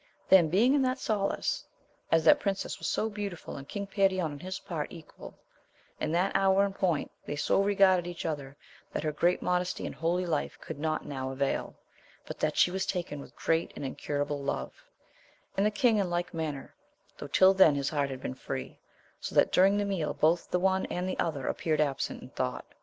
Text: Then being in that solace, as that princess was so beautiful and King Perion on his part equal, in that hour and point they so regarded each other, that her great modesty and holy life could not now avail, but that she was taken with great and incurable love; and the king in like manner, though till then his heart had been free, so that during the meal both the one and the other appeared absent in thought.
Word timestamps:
Then 0.29 0.49
being 0.49 0.73
in 0.73 0.81
that 0.81 0.97
solace, 0.97 1.63
as 2.11 2.23
that 2.25 2.39
princess 2.39 2.79
was 2.79 2.87
so 2.87 3.07
beautiful 3.07 3.55
and 3.55 3.69
King 3.69 3.85
Perion 3.85 4.25
on 4.31 4.39
his 4.39 4.57
part 4.57 4.91
equal, 4.91 5.35
in 5.99 6.11
that 6.13 6.35
hour 6.35 6.65
and 6.65 6.73
point 6.73 7.11
they 7.27 7.35
so 7.35 7.61
regarded 7.61 8.07
each 8.07 8.25
other, 8.25 8.57
that 8.93 9.03
her 9.03 9.11
great 9.11 9.43
modesty 9.43 9.85
and 9.85 9.93
holy 9.93 10.25
life 10.25 10.59
could 10.59 10.79
not 10.79 11.05
now 11.05 11.29
avail, 11.29 11.75
but 12.25 12.39
that 12.39 12.57
she 12.57 12.71
was 12.71 12.87
taken 12.87 13.19
with 13.19 13.35
great 13.35 13.71
and 13.75 13.85
incurable 13.85 14.41
love; 14.41 14.73
and 15.55 15.67
the 15.67 15.69
king 15.69 15.97
in 15.97 16.09
like 16.09 16.33
manner, 16.33 16.73
though 17.19 17.27
till 17.27 17.53
then 17.53 17.75
his 17.75 17.89
heart 17.91 18.09
had 18.09 18.23
been 18.23 18.33
free, 18.33 18.79
so 19.19 19.35
that 19.35 19.51
during 19.51 19.77
the 19.77 19.85
meal 19.85 20.15
both 20.15 20.49
the 20.49 20.57
one 20.57 20.87
and 20.87 21.07
the 21.07 21.19
other 21.19 21.45
appeared 21.45 21.79
absent 21.79 22.23
in 22.23 22.29
thought. 22.29 22.65